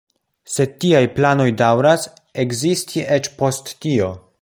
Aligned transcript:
Sed 0.53 0.71
tiaj 0.83 1.01
planoj 1.19 1.47
daŭras 1.61 2.09
ekzisti 2.47 3.09
eĉ 3.19 3.31
post 3.45 3.73
tio. 3.87 4.15